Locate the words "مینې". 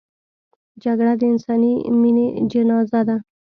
2.01-2.27